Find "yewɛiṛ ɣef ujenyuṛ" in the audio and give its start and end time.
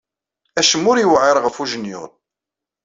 0.99-2.09